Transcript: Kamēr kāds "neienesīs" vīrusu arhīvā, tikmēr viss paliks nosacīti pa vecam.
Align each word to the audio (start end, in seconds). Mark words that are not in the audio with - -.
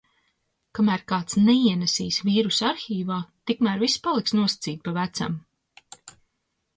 Kamēr 0.77 1.01
kāds 1.11 1.35
"neienesīs" 1.49 2.17
vīrusu 2.29 2.65
arhīvā, 2.69 3.17
tikmēr 3.51 3.83
viss 3.83 3.99
paliks 4.07 4.35
nosacīti 4.39 4.81
pa 4.89 4.95
vecam. 4.97 5.37